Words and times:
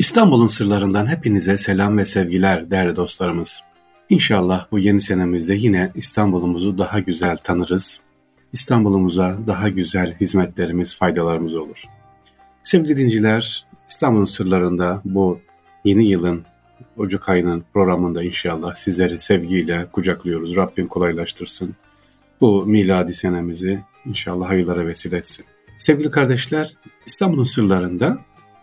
İstanbul'un 0.00 0.46
sırlarından 0.46 1.06
hepinize 1.06 1.56
selam 1.56 1.98
ve 1.98 2.04
sevgiler 2.04 2.70
değerli 2.70 2.96
dostlarımız. 2.96 3.62
İnşallah 4.08 4.66
bu 4.72 4.78
yeni 4.78 5.00
senemizde 5.00 5.54
yine 5.54 5.92
İstanbul'umuzu 5.94 6.78
daha 6.78 7.00
güzel 7.00 7.36
tanırız. 7.36 8.00
İstanbul'umuza 8.52 9.38
daha 9.46 9.68
güzel 9.68 10.16
hizmetlerimiz, 10.20 10.96
faydalarımız 10.96 11.54
olur. 11.54 11.84
Sevgili 12.62 12.96
dinciler, 12.96 13.66
İstanbul'un 13.88 14.24
sırlarında 14.24 15.02
bu 15.04 15.40
yeni 15.84 16.04
yılın 16.06 16.44
Ocak 16.96 17.28
ayının 17.28 17.64
programında 17.74 18.22
inşallah 18.22 18.74
sizleri 18.74 19.18
sevgiyle 19.18 19.86
kucaklıyoruz. 19.92 20.56
Rabbim 20.56 20.86
kolaylaştırsın. 20.88 21.74
Bu 22.40 22.66
miladi 22.66 23.14
senemizi 23.14 23.80
inşallah 24.06 24.48
hayırlara 24.48 24.86
vesile 24.86 25.16
etsin. 25.16 25.46
Sevgili 25.78 26.10
kardeşler, 26.10 26.74
İstanbul'un 27.06 27.44
sırlarında 27.44 28.18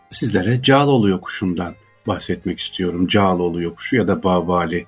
sizlere 0.09 0.61
Cağaloğlu 0.61 1.09
yokuşundan 1.09 1.73
bahsetmek 2.07 2.59
istiyorum. 2.59 3.07
Cağaloğlu 3.07 3.61
yokuşu 3.61 3.95
ya 3.95 4.07
da 4.07 4.23
Babali. 4.23 4.85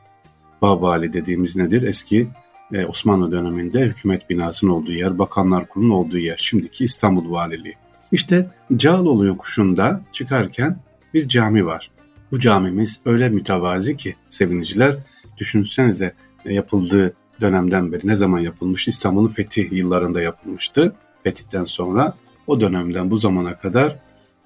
Babali 0.62 1.14
dediğimiz 1.14 1.56
nedir? 1.56 1.82
Eski 1.82 2.28
e, 2.74 2.86
Osmanlı 2.86 3.32
döneminde 3.32 3.82
hükümet 3.82 4.30
binasının 4.30 4.72
olduğu 4.72 4.92
yer, 4.92 5.20
bakanlar 5.20 5.68
kurulunun 5.70 5.94
olduğu 5.94 6.18
yer. 6.18 6.38
Şimdiki 6.38 6.84
İstanbul 6.84 7.32
Valiliği. 7.32 7.76
İşte 8.12 8.52
Cağaloğlu 8.76 9.26
yokuşunda 9.26 10.02
çıkarken 10.12 10.80
bir 11.14 11.28
cami 11.28 11.66
var. 11.66 11.92
Bu 12.32 12.40
camimiz 12.40 13.02
öyle 13.06 13.30
mütevazi 13.30 13.98
ki 13.98 14.16
seviniciler 14.30 14.98
düşünsenize 15.38 16.14
e, 16.46 16.54
yapıldığı 16.54 17.14
dönemden 17.42 17.92
beri 17.92 18.08
ne 18.08 18.16
zaman 18.16 18.40
yapılmış? 18.40 18.88
İstanbul'un 18.88 19.28
fethi 19.28 19.70
yıllarında 19.72 20.22
yapılmıştı. 20.22 20.96
Fetihten 21.24 21.66
sonra 21.66 22.18
o 22.48 22.62
dönemden 22.62 23.12
bu 23.12 23.18
zamana 23.18 23.58
kadar 23.58 24.00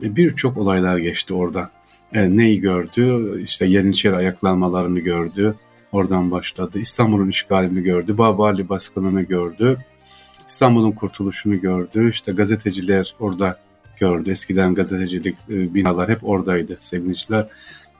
birçok 0.04 0.58
olaylar 0.58 0.98
geçti 0.98 1.34
orada. 1.34 1.70
E, 2.14 2.38
neyi 2.38 2.62
gördü? 2.62 3.34
İşte 3.44 3.66
Yeniçeri 3.66 4.16
ayaklanmalarını 4.16 5.00
gördü. 5.00 5.56
Oradan 5.92 6.32
başladı. 6.32 6.80
İstanbul'un 6.80 7.30
işgalini 7.30 7.84
gördü. 7.84 8.18
Babali 8.18 8.70
baskınını 8.70 9.22
gördü. 9.22 9.78
İstanbul'un 10.48 10.92
kurtuluşunu 10.92 11.62
gördü. 11.62 12.10
İşte 12.10 12.32
gazeteciler 12.32 13.16
orada 13.20 13.60
gördü. 14.00 14.32
Eskiden 14.32 14.76
gazetecilik 14.76 15.36
e, 15.50 15.74
binalar 15.74 16.10
hep 16.10 16.24
oradaydı 16.24 16.78
sevgiliciler. 16.80 17.48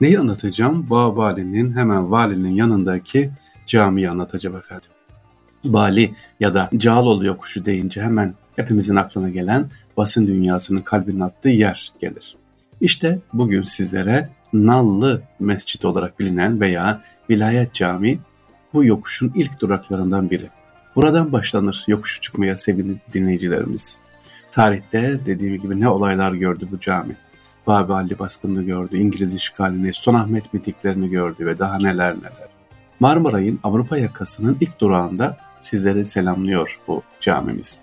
Neyi 0.00 0.18
anlatacağım? 0.18 0.90
Babali'nin 0.90 1.76
hemen 1.76 2.10
valinin 2.10 2.52
yanındaki 2.52 3.30
camiyi 3.66 4.10
anlatacağım 4.10 4.56
efendim. 4.56 4.88
Bali 5.64 6.14
ya 6.40 6.54
da 6.54 6.70
Cağaloğlu 6.76 7.26
yokuşu 7.26 7.64
deyince 7.64 8.02
hemen 8.02 8.34
hepimizin 8.56 8.96
aklına 8.96 9.28
gelen 9.28 9.66
basın 9.96 10.26
dünyasının 10.26 10.80
kalbinin 10.80 11.20
attığı 11.20 11.48
yer 11.48 11.92
gelir. 12.00 12.36
İşte 12.80 13.18
bugün 13.32 13.62
sizlere 13.62 14.28
Nallı 14.52 15.22
Mescit 15.40 15.84
olarak 15.84 16.20
bilinen 16.20 16.60
veya 16.60 17.02
Vilayet 17.30 17.72
Camii 17.72 18.18
bu 18.72 18.84
yokuşun 18.84 19.32
ilk 19.34 19.60
duraklarından 19.60 20.30
biri. 20.30 20.50
Buradan 20.96 21.32
başlanır 21.32 21.84
yokuşu 21.88 22.20
çıkmaya 22.20 22.56
sevgili 22.56 22.96
dinleyicilerimiz. 23.12 23.98
Tarihte 24.50 25.20
dediğim 25.26 25.60
gibi 25.60 25.80
ne 25.80 25.88
olaylar 25.88 26.32
gördü 26.32 26.68
bu 26.72 26.80
cami. 26.80 27.16
Babali 27.66 28.18
baskını 28.18 28.62
gördü, 28.62 28.96
İngiliz 28.96 29.34
işgalini, 29.34 29.92
Sultanahmet 29.92 30.54
mitiklerini 30.54 31.10
gördü 31.10 31.46
ve 31.46 31.58
daha 31.58 31.78
neler 31.78 32.16
neler. 32.16 32.48
Marmaray'ın 33.00 33.60
Avrupa 33.62 33.98
yakasının 33.98 34.56
ilk 34.60 34.80
durağında 34.80 35.36
sizlere 35.60 36.04
selamlıyor 36.04 36.80
bu 36.88 37.02
camimiz. 37.20 37.78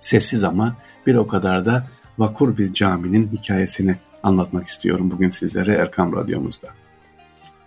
Sessiz 0.00 0.44
ama 0.44 0.76
bir 1.06 1.14
o 1.14 1.26
kadar 1.26 1.64
da 1.64 1.86
vakur 2.18 2.58
bir 2.58 2.72
caminin 2.72 3.28
hikayesini 3.32 3.96
anlatmak 4.22 4.66
istiyorum 4.66 5.10
bugün 5.10 5.30
sizlere 5.30 5.72
Erkam 5.72 6.16
Radyomuzda. 6.16 6.68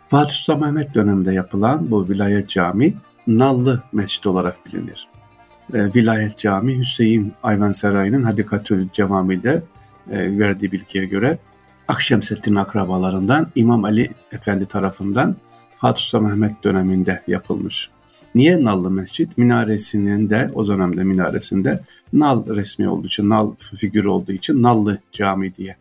Fatih 0.08 0.34
Sultan 0.34 0.62
Mehmet 0.62 0.94
döneminde 0.94 1.34
yapılan 1.34 1.92
bu 1.92 2.10
vilayet 2.10 2.50
cami 2.50 2.94
Nallı 3.28 3.84
Mescid 3.92 4.23
olarak 4.23 4.66
bilinir. 4.66 5.08
E, 5.73 5.94
vilayet 5.94 6.38
cami 6.38 6.80
Hüseyin 6.80 7.33
Ayvansarayı'nın 7.44 8.23
Hadikatül 8.23 8.89
Cevami'de 8.94 9.64
e, 10.11 10.39
verdiği 10.39 10.72
bilgiye 10.72 11.05
göre 11.05 11.38
Akşemseddin 11.88 12.55
akrabalarından 12.55 13.52
İmam 13.55 13.84
Ali 13.84 14.11
Efendi 14.32 14.66
tarafından 14.66 15.36
Fatih 15.78 16.04
Sultan 16.04 16.23
Mehmet 16.28 16.64
döneminde 16.64 17.23
yapılmış. 17.28 17.89
Niye 18.36 18.64
Nallı 18.64 18.92
Mescit? 18.92 19.37
Minaresinin 19.37 20.30
de 20.30 20.52
o 20.55 20.67
dönemde 20.67 21.03
minaresinde 21.03 21.80
nal 22.14 22.55
resmi 22.55 22.89
olduğu 22.89 23.08
için, 23.08 23.30
nal 23.30 23.52
figürü 23.58 24.08
olduğu 24.08 24.31
için 24.31 24.64
Nallı 24.64 24.97
Cami 25.11 25.55
diye 25.55 25.75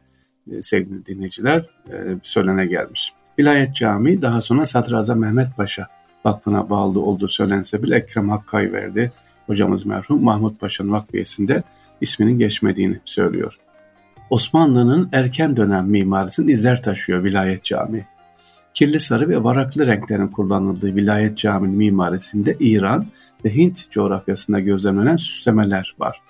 e, 0.52 0.62
sevgili 0.62 1.06
dinleyiciler 1.06 1.66
e, 1.92 1.94
söylene 2.22 2.66
gelmiş. 2.66 3.12
Vilayet 3.38 3.74
Camii 3.74 4.22
daha 4.22 4.42
sonra 4.42 4.66
Sadrazam 4.66 5.18
Mehmet 5.18 5.56
Paşa 5.56 5.88
Vakfı'na 6.24 6.70
bağlı 6.70 7.00
olduğu 7.00 7.28
söylense 7.28 7.82
bile 7.82 7.96
Ekrem 7.96 8.28
Hakkay 8.28 8.72
verdi. 8.72 9.12
Hocamız 9.46 9.86
merhum 9.86 10.22
Mahmut 10.22 10.60
Paşa'nın 10.60 10.92
vakfiyesinde 10.92 11.62
isminin 12.00 12.38
geçmediğini 12.38 13.00
söylüyor. 13.04 13.58
Osmanlı'nın 14.30 15.08
erken 15.12 15.56
dönem 15.56 15.86
mimarisinin 15.86 16.48
izler 16.48 16.82
taşıyor 16.82 17.24
Vilayet 17.24 17.64
Camii 17.64 18.06
kirli 18.74 19.00
sarı 19.00 19.28
ve 19.28 19.44
varaklı 19.44 19.86
renklerin 19.86 20.28
kullanıldığı 20.28 20.96
vilayet 20.96 21.38
caminin 21.38 21.76
mimarisinde 21.76 22.56
İran 22.60 23.06
ve 23.44 23.54
Hint 23.54 23.90
coğrafyasında 23.90 24.60
gözlemlenen 24.60 25.16
süslemeler 25.16 25.96
var. 25.98 26.22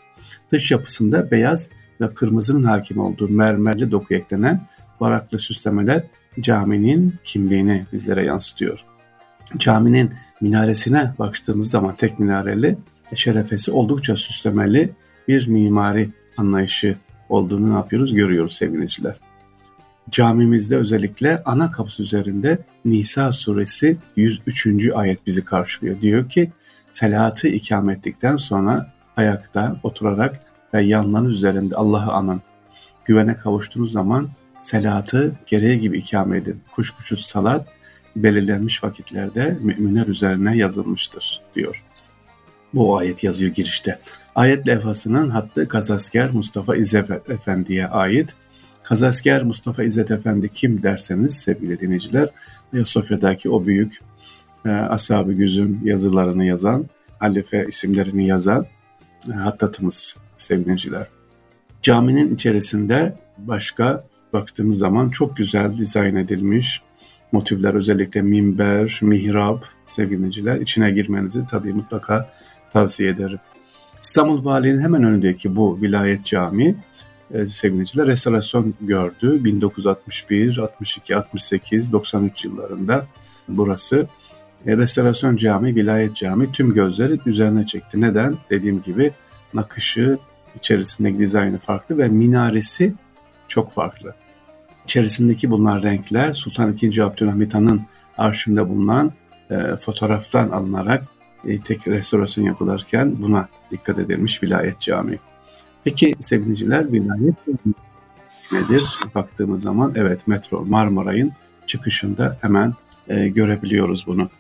Dış 0.53 0.71
yapısında 0.71 1.31
beyaz 1.31 1.71
ve 2.01 2.15
kırmızının 2.15 2.65
hakim 2.65 2.99
olduğu 2.99 3.29
mermerli 3.29 3.91
doku 3.91 4.15
eklenen 4.15 4.67
varaklı 5.01 5.39
süslemeler 5.39 6.03
caminin 6.41 7.15
kimliğini 7.25 7.87
bizlere 7.93 8.25
yansıtıyor. 8.25 8.85
Caminin 9.57 10.11
minaresine 10.41 11.15
baktığımız 11.19 11.71
zaman 11.71 11.95
tek 11.95 12.19
minareli, 12.19 12.79
şerefesi 13.15 13.71
oldukça 13.73 14.17
süslemeli 14.17 14.91
bir 15.29 15.49
mimari 15.49 16.11
anlayışı 16.37 16.97
olduğunu 17.29 17.71
ne 17.71 17.75
yapıyoruz 17.75 18.15
görüyoruz 18.15 18.57
sevgiliciler 18.57 19.30
camimizde 20.11 20.77
özellikle 20.77 21.43
ana 21.45 21.71
kapısı 21.71 22.03
üzerinde 22.03 22.59
Nisa 22.85 23.33
suresi 23.33 23.97
103. 24.17 24.67
ayet 24.95 25.27
bizi 25.27 25.45
karşılıyor. 25.45 26.01
Diyor 26.01 26.29
ki 26.29 26.53
selatı 26.93 27.49
ikame 27.49 27.93
ettikten 27.93 28.37
sonra 28.37 28.93
ayakta 29.17 29.77
oturarak 29.83 30.41
ve 30.75 30.83
yanlarınız 30.83 31.35
üzerinde 31.35 31.77
Allah'ı 31.77 32.13
anın. 32.13 32.43
Güvene 33.05 33.37
kavuştuğunuz 33.37 33.93
zaman 33.93 34.31
selatı 34.61 35.35
gereği 35.47 35.81
gibi 35.81 35.99
ikame 35.99 36.39
edin. 36.39 36.61
Kuşkusuz 36.73 37.21
salat 37.21 37.69
belirlenmiş 38.17 38.85
vakitlerde 38.85 39.59
müminler 39.61 40.07
üzerine 40.07 40.57
yazılmıştır 40.57 41.43
diyor. 41.55 41.85
Bu 42.75 42.99
ayet 42.99 43.25
yazıyor 43.25 43.55
girişte. 43.55 44.01
Ayet 44.35 44.69
levhasının 44.69 45.31
hattı 45.31 45.69
Kazasker 45.69 46.31
Mustafa 46.31 46.77
İzzet 46.77 47.11
Efendi'ye 47.11 47.87
ait 47.87 48.37
Kazasker 48.91 49.43
Mustafa 49.43 49.83
İzzet 49.83 50.11
Efendi 50.11 50.49
kim 50.49 50.83
derseniz 50.83 51.37
sevgili 51.37 51.81
dinleyiciler, 51.81 52.29
Ayasofya'daki 52.75 53.51
o 53.51 53.67
büyük 53.67 54.01
e, 54.67 54.71
Ashab-ı 54.71 55.33
Güz'ün 55.33 55.81
yazılarını 55.85 56.45
yazan, 56.45 56.87
halife 57.19 57.67
isimlerini 57.69 58.27
yazan 58.27 58.67
e, 59.31 59.33
hattatımız 59.33 60.17
sevgili 60.37 60.65
dinleyiciler. 60.65 61.07
Caminin 61.83 62.35
içerisinde 62.35 63.15
başka 63.39 64.05
baktığımız 64.33 64.79
zaman 64.79 65.11
çok 65.11 65.37
güzel 65.37 65.77
dizayn 65.79 66.17
edilmiş 66.17 66.83
motifler 67.33 67.75
özellikle 67.75 68.23
minber, 68.23 68.99
mihrap 69.03 69.65
sevgili 69.87 70.19
dinleyiciler 70.19 70.61
içine 70.61 70.91
girmenizi 70.91 71.47
tabii 71.47 71.73
mutlaka 71.73 72.31
tavsiye 72.73 73.11
ederim. 73.11 73.39
İstanbul 74.03 74.45
Valiliğinin 74.45 74.83
hemen 74.83 75.05
önündeki 75.05 75.57
bu 75.57 75.81
vilayet 75.83 76.25
cami 76.25 76.77
e, 77.35 77.47
sevgiliciler 77.47 78.07
restorasyon 78.07 78.75
gördü. 78.81 79.45
1961, 79.45 80.59
62, 80.59 81.17
68, 81.17 81.93
93 81.93 82.45
yıllarında 82.45 83.07
burası 83.49 84.09
e, 84.67 84.77
restorasyon 84.77 85.37
cami, 85.37 85.75
vilayet 85.75 86.17
cami 86.17 86.53
tüm 86.53 86.75
gözleri 86.75 87.19
üzerine 87.27 87.67
çekti. 87.67 88.01
Neden? 88.01 88.39
Dediğim 88.51 88.83
gibi 88.83 89.13
nakışı, 89.55 90.19
içerisindeki 90.57 91.19
dizaynı 91.19 91.59
farklı 91.59 91.99
ve 91.99 92.09
minaresi 92.09 92.95
çok 93.49 93.73
farklı. 93.73 94.15
İçerisindeki 94.85 95.51
bunlar 95.51 95.83
renkler 95.83 96.33
Sultan 96.33 96.77
II. 96.83 97.03
Abdülhamit 97.03 97.55
Han'ın 97.55 97.83
arşivinde 98.19 98.69
bulunan 98.69 99.13
e, 99.51 99.77
fotoğraftan 99.81 100.51
alınarak 100.51 101.05
e, 101.45 101.61
tek 101.61 101.89
restorasyon 101.89 102.45
yapılırken 102.45 103.23
buna 103.23 103.49
dikkat 103.71 103.99
edilmiş 103.99 104.43
vilayet 104.43 104.81
camii. 104.81 105.19
Peki 105.85 106.15
sevgiliciler 106.21 106.93
vilayet 106.93 107.35
nedir? 108.53 108.99
Baktığımız 109.15 109.63
zaman 109.63 109.93
evet 109.97 110.27
metro 110.27 110.65
Marmaray'ın 110.65 111.33
çıkışında 111.67 112.39
hemen 112.41 112.75
e, 113.09 113.29
görebiliyoruz 113.29 114.05
bunu. 114.07 114.31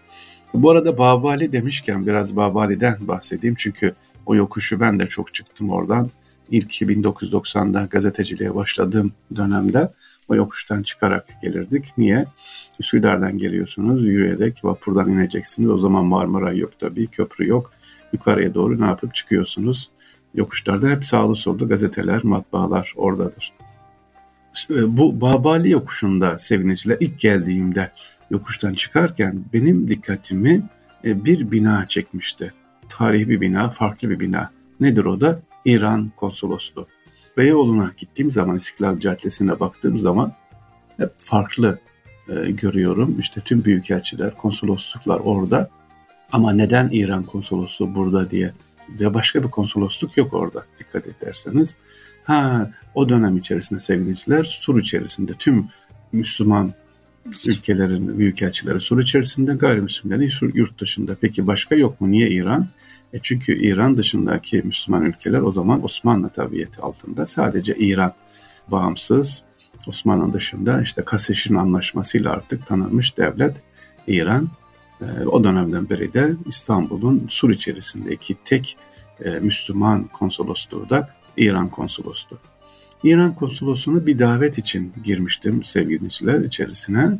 Bu 0.54 0.70
arada 0.70 0.98
Babali 0.98 1.52
demişken 1.52 2.06
biraz 2.06 2.36
Babali'den 2.36 2.96
bahsedeyim 3.00 3.54
çünkü 3.58 3.94
o 4.26 4.34
yokuşu 4.34 4.80
ben 4.80 4.98
de 4.98 5.06
çok 5.06 5.34
çıktım 5.34 5.70
oradan. 5.70 6.10
İlk 6.50 6.72
1990'da 6.72 7.86
gazeteciliğe 7.90 8.54
başladığım 8.54 9.12
dönemde 9.36 9.92
o 10.28 10.34
yokuştan 10.34 10.82
çıkarak 10.82 11.26
gelirdik. 11.42 11.92
Niye? 11.98 12.26
Üsküdar'dan 12.80 13.38
geliyorsunuz 13.38 14.04
yürüyerek 14.04 14.64
vapurdan 14.64 15.10
ineceksiniz. 15.10 15.70
O 15.70 15.78
zaman 15.78 16.06
Marmara 16.06 16.52
yok 16.52 16.78
tabii, 16.78 17.06
köprü 17.06 17.48
yok. 17.48 17.72
Yukarıya 18.12 18.54
doğru 18.54 18.80
ne 18.80 18.86
yapıp 18.86 19.14
çıkıyorsunuz? 19.14 19.90
Yokuşlarda 20.34 20.88
hep 20.88 21.04
sağlı 21.04 21.36
solda 21.36 21.64
gazeteler, 21.64 22.24
matbaalar 22.24 22.94
oradadır. 22.96 23.52
Bu 24.70 25.20
Babali 25.20 25.70
yokuşunda 25.70 26.38
seviniciler 26.38 26.96
ilk 27.00 27.20
geldiğimde 27.20 27.90
yokuştan 28.30 28.74
çıkarken 28.74 29.44
benim 29.52 29.88
dikkatimi 29.88 30.62
e, 31.04 31.24
bir 31.24 31.50
bina 31.50 31.88
çekmişti. 31.88 32.52
Tarihi 32.88 33.28
bir 33.28 33.40
bina, 33.40 33.70
farklı 33.70 34.10
bir 34.10 34.20
bina. 34.20 34.50
Nedir 34.80 35.04
o 35.04 35.20
da? 35.20 35.40
İran 35.64 36.12
konsolosluğu. 36.16 36.86
Beyoğlu'na 37.36 37.92
gittiğim 37.96 38.30
zaman 38.30 38.56
İstiklal 38.56 39.00
Caddesi'ne 39.00 39.60
baktığım 39.60 39.98
zaman 39.98 40.32
hep 40.96 41.12
farklı 41.16 41.78
e, 42.28 42.50
görüyorum. 42.50 43.16
İşte 43.18 43.40
tüm 43.40 43.64
büyükelçiler, 43.64 44.36
konsolosluklar 44.36 45.20
orada. 45.20 45.70
Ama 46.32 46.52
neden 46.52 46.88
İran 46.92 47.22
konsolosluğu 47.22 47.94
burada 47.94 48.30
diye 48.30 48.52
ve 49.00 49.14
başka 49.14 49.42
bir 49.42 49.48
konsolosluk 49.48 50.16
yok 50.16 50.34
orada 50.34 50.64
dikkat 50.78 51.06
ederseniz. 51.06 51.76
Ha 52.24 52.70
o 52.94 53.08
dönem 53.08 53.36
içerisinde 53.36 53.80
sevgiliciler 53.80 54.44
Sur 54.44 54.80
içerisinde 54.80 55.32
tüm 55.34 55.68
Müslüman 56.12 56.74
ülkelerin 57.46 58.18
büyükelçileri 58.18 58.80
Sur 58.80 59.02
içerisinde 59.02 59.54
gayrimüslimlerin 59.54 60.52
yurt 60.54 60.80
dışında. 60.80 61.16
Peki 61.20 61.46
başka 61.46 61.74
yok 61.74 62.00
mu? 62.00 62.10
Niye 62.10 62.30
İran? 62.30 62.68
E 63.12 63.18
çünkü 63.22 63.62
İran 63.62 63.96
dışındaki 63.96 64.62
Müslüman 64.64 65.04
ülkeler 65.04 65.40
o 65.40 65.52
zaman 65.52 65.84
Osmanlı 65.84 66.28
tabiyeti 66.28 66.80
altında. 66.80 67.26
Sadece 67.26 67.74
İran 67.74 68.12
bağımsız. 68.68 69.42
Osmanlı 69.88 70.32
dışında 70.32 70.82
işte 70.82 71.02
Kaseşin 71.02 71.54
anlaşmasıyla 71.54 72.32
artık 72.32 72.66
tanınmış 72.66 73.16
devlet 73.16 73.56
İran. 74.06 74.48
E, 75.02 75.26
o 75.26 75.44
dönemden 75.44 75.90
beri 75.90 76.12
de 76.14 76.32
İstanbul'un 76.46 77.26
Sur 77.28 77.50
içerisindeki 77.50 78.36
tek 78.44 78.76
e, 79.24 79.30
Müslüman 79.30 80.04
konsolosluğu 80.04 80.90
da 80.90 81.08
İran 81.36 81.68
konsolosluğu. 81.68 82.38
İran 83.04 83.34
konsolosluğuna 83.34 84.06
bir 84.06 84.18
davet 84.18 84.58
için 84.58 84.92
girmiştim 85.04 85.64
sevgiliciler 85.64 86.40
içerisine. 86.40 87.18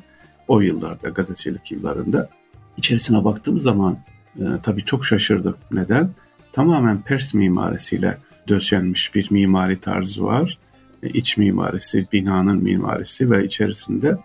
O 0.48 0.60
yıllarda, 0.60 1.08
gazetecilik 1.08 1.72
yıllarında. 1.72 2.30
İçerisine 2.76 3.24
baktığım 3.24 3.60
zaman 3.60 3.98
e, 4.36 4.44
tabii 4.62 4.84
çok 4.84 5.06
şaşırdım. 5.06 5.56
Neden? 5.72 6.10
Tamamen 6.52 7.02
Pers 7.02 7.34
mimarisiyle 7.34 8.18
döşenmiş 8.48 9.14
bir 9.14 9.30
mimari 9.30 9.80
tarzı 9.80 10.24
var. 10.24 10.58
E, 11.02 11.08
iç 11.08 11.36
mimarisi, 11.36 12.06
binanın 12.12 12.62
mimarisi 12.62 13.30
ve 13.30 13.44
içerisinde 13.44 14.18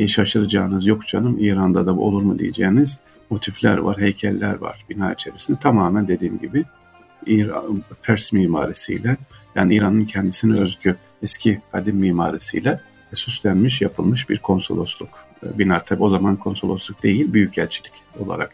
e, 0.00 0.08
şaşıracağınız 0.08 0.86
yok 0.86 1.06
canım 1.06 1.36
İran'da 1.40 1.86
da 1.86 1.96
olur 1.96 2.22
mu 2.22 2.38
diyeceğiniz 2.38 3.00
motifler 3.30 3.78
var, 3.78 4.00
heykeller 4.00 4.54
var 4.54 4.84
bina 4.90 5.12
içerisinde. 5.12 5.58
Tamamen 5.58 6.08
dediğim 6.08 6.38
gibi 6.38 6.64
İran, 7.26 7.82
Pers 8.02 8.32
mimarisiyle 8.32 9.16
yani 9.54 9.74
İran'ın 9.74 10.04
kendisine 10.04 10.60
özgü 10.60 10.96
eski 11.22 11.60
kadim 11.72 11.96
mimarisiyle 11.96 12.80
süslenmiş 13.14 13.80
yapılmış 13.80 14.30
bir 14.30 14.38
konsolosluk 14.38 15.08
e, 15.42 15.58
bina. 15.58 15.80
Tabi 15.80 16.02
o 16.02 16.08
zaman 16.08 16.36
konsolosluk 16.36 17.02
değil 17.02 17.32
büyükelçilik 17.32 17.92
olarak. 18.18 18.52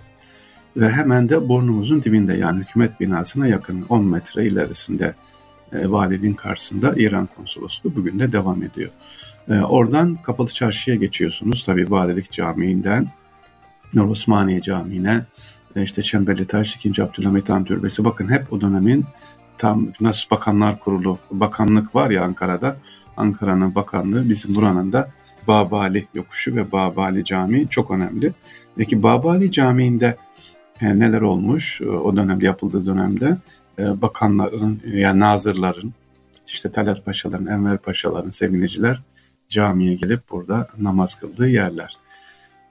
Ve 0.77 0.91
hemen 0.91 1.29
de 1.29 1.49
burnumuzun 1.49 2.03
dibinde 2.03 2.35
yani 2.35 2.61
hükümet 2.61 3.01
binasına 3.01 3.47
yakın 3.47 3.87
10 3.89 4.05
metre 4.05 4.47
ilerisinde 4.47 5.15
e, 5.73 5.91
valiliğin 5.91 6.35
karşısında 6.35 6.95
İran 6.97 7.29
konsolosluğu 7.37 7.95
bugün 7.97 8.19
de 8.19 8.33
devam 8.33 8.63
ediyor. 8.63 8.91
E, 9.49 9.61
oradan 9.61 10.15
Kapalı 10.15 10.49
Çarşı'ya 10.49 10.97
geçiyorsunuz. 10.97 11.65
Tabi 11.65 11.91
valilik 11.91 12.31
camiinden 12.31 13.09
Nur 13.95 14.09
Osmaniye 14.09 14.61
Camii'ne 14.61 15.25
e, 15.77 15.83
işte 15.83 16.03
Çemberli 16.03 16.47
Taş, 16.47 16.77
2. 16.77 17.03
Abdülhamit 17.03 17.49
Han 17.49 17.65
Türbesi. 17.65 18.05
Bakın 18.05 18.31
hep 18.31 18.53
o 18.53 18.61
dönemin 18.61 19.05
tam 19.59 19.89
nasıl 20.01 20.31
bakanlar 20.31 20.81
kurulu, 20.81 21.19
bakanlık 21.31 21.95
var 21.95 22.11
ya 22.11 22.25
Ankara'da. 22.25 22.77
Ankara'nın 23.17 23.75
bakanlığı 23.75 24.29
bizim 24.29 24.55
buranın 24.55 24.93
da 24.93 25.11
Babali 25.49 26.07
yokuşu 26.15 26.57
ve 26.57 26.73
Babali 26.73 27.25
Camii 27.25 27.69
çok 27.69 27.91
önemli. 27.91 28.33
Peki 28.77 29.03
Babali 29.03 29.51
Camii'nde 29.51 30.17
e, 30.81 30.99
neler 30.99 31.21
olmuş 31.21 31.81
e, 31.81 31.89
o 31.89 32.17
dönemde 32.17 32.47
yapıldığı 32.47 32.87
dönemde 32.87 33.37
e, 33.79 34.03
bakanların 34.03 34.81
yani 34.87 35.21
nazırların 35.21 35.95
işte 36.47 36.73
Talat 36.73 37.05
Paşaların, 37.05 37.47
Enver 37.47 37.79
Paşaların, 37.79 38.31
seviniciler 38.31 39.03
camiye 39.49 39.95
gelip 39.95 40.31
burada 40.31 40.69
namaz 40.79 41.21
kıldığı 41.21 41.49
yerler. 41.49 41.97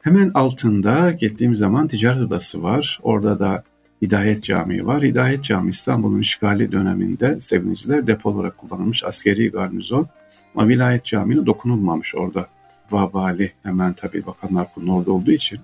Hemen 0.02 0.32
altında 0.34 1.12
gittiğim 1.12 1.56
zaman 1.56 1.88
ticaret 1.88 2.22
odası 2.22 2.64
var. 2.64 3.00
Orada 3.04 3.40
da 3.40 3.64
Hidayet 4.02 4.44
Camii 4.44 4.86
var. 4.86 5.04
Hidayet 5.04 5.44
Camii 5.44 5.70
İstanbul'un 5.70 6.20
işgali 6.20 6.72
döneminde 6.72 7.42
seviniciler 7.42 8.08
depo 8.08 8.30
olarak 8.30 8.58
kullanılmış 8.58 9.04
askeri 9.04 9.52
garnizon. 9.52 10.08
Ama 10.56 10.68
Vilayet 10.68 11.06
Camii'ne 11.06 11.46
dokunulmamış 11.46 12.16
orada. 12.16 12.48
Vabali 12.92 13.52
hemen 13.64 13.94
tabii 13.94 14.26
Bakanlar 14.26 14.74
Kurulu 14.74 14.94
orada 14.94 15.12
olduğu 15.12 15.32
için 15.32 15.60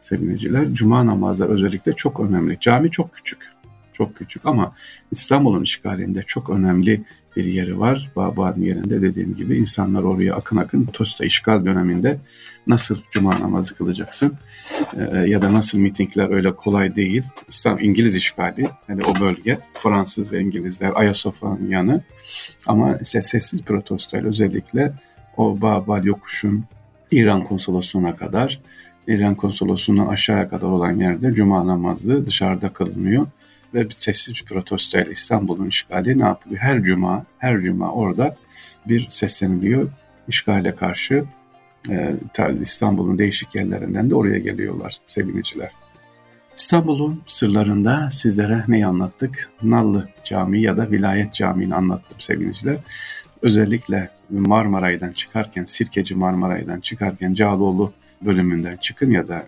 seviniciler. 0.00 0.72
Cuma 0.72 1.06
namazları 1.06 1.52
özellikle 1.52 1.92
çok 1.92 2.20
önemli. 2.20 2.58
Cami 2.60 2.90
çok 2.90 3.14
küçük. 3.14 3.52
Çok 3.92 4.16
küçük 4.16 4.46
ama 4.46 4.72
İstanbul'un 5.12 5.62
işgalinde 5.62 6.22
çok 6.22 6.50
önemli 6.50 7.04
bir 7.38 7.44
yeri 7.44 7.78
var. 7.78 8.10
Baba'nın 8.16 8.60
yerinde 8.60 9.02
dediğim 9.02 9.34
gibi 9.34 9.56
insanlar 9.56 10.02
oraya 10.02 10.34
akın 10.34 10.56
akın 10.56 10.84
Tosta 10.84 11.24
işgal 11.24 11.64
döneminde 11.64 12.18
nasıl 12.66 12.96
cuma 13.10 13.40
namazı 13.40 13.76
kılacaksın 13.76 14.32
ee, 14.96 15.18
ya 15.18 15.42
da 15.42 15.52
nasıl 15.52 15.78
mitingler 15.78 16.30
öyle 16.30 16.56
kolay 16.56 16.96
değil. 16.96 17.22
İstanbul 17.48 17.82
İngiliz 17.82 18.16
işgali 18.16 18.68
yani 18.88 19.02
o 19.04 19.20
bölge 19.20 19.58
Fransız 19.74 20.32
ve 20.32 20.40
İngilizler 20.40 20.92
Ayasofya'nın 20.94 21.68
yanı 21.70 22.02
ama 22.68 22.96
işte 23.02 23.22
sessiz 23.22 23.62
protestoyla 23.62 24.28
özellikle 24.28 24.92
o 25.36 25.60
Babal 25.60 26.04
yokuşun 26.04 26.64
İran 27.10 27.44
konsolosluğuna 27.44 28.16
kadar 28.16 28.60
İran 29.06 29.34
konsolosluğundan 29.34 30.06
aşağıya 30.06 30.48
kadar 30.48 30.66
olan 30.66 30.92
yerde 30.92 31.34
cuma 31.34 31.66
namazı 31.66 32.26
dışarıda 32.26 32.72
kılınıyor 32.72 33.26
ve 33.74 33.88
bir 33.88 33.94
sessiz 33.94 34.34
bir 34.34 34.44
protestoyla 34.44 35.12
İstanbul'un 35.12 35.66
işgali 35.66 36.18
ne 36.18 36.24
yapılıyor? 36.24 36.60
Her 36.60 36.82
cuma, 36.82 37.24
her 37.38 37.60
cuma 37.60 37.92
orada 37.92 38.36
bir 38.88 39.06
sesleniliyor 39.10 39.88
işgale 40.28 40.74
karşı. 40.74 41.24
E, 41.90 42.14
İstanbul'un 42.60 43.18
değişik 43.18 43.54
yerlerinden 43.54 44.10
de 44.10 44.14
oraya 44.14 44.38
geliyorlar 44.38 44.96
seviniciler. 45.04 45.70
İstanbul'un 46.56 47.22
sırlarında 47.26 48.08
sizlere 48.10 48.64
neyi 48.68 48.86
anlattık? 48.86 49.50
Nallı 49.62 50.08
Camii 50.24 50.60
ya 50.60 50.76
da 50.76 50.90
Vilayet 50.90 51.34
Camii'ni 51.34 51.74
anlattım 51.74 52.20
seviniciler. 52.20 52.76
Özellikle 53.42 54.10
Marmaray'dan 54.30 55.12
çıkarken, 55.12 55.64
Sirkeci 55.64 56.14
Marmaray'dan 56.14 56.80
çıkarken 56.80 57.34
Cağaloğlu 57.34 57.92
bölümünden 58.22 58.76
çıkın 58.76 59.10
ya 59.10 59.28
da 59.28 59.44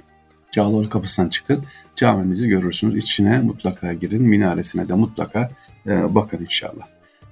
Cağaloğlu 0.53 0.89
kapısından 0.89 1.29
çıkın. 1.29 1.65
Camimizi 1.97 2.49
görürsünüz. 2.49 3.05
İçine 3.05 3.39
mutlaka 3.39 3.93
girin. 3.93 4.23
Minaresine 4.23 4.89
de 4.89 4.95
mutlaka 4.95 5.51
e, 5.87 6.15
bakın 6.15 6.39
inşallah. 6.39 6.87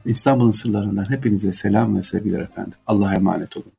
İstanbul'un 0.05 0.51
sırlarından 0.51 1.11
hepinize 1.11 1.53
selam 1.53 1.97
ve 1.97 2.03
sevgiler 2.03 2.41
efendim. 2.41 2.79
Allah'a 2.87 3.15
emanet 3.15 3.57
olun. 3.57 3.73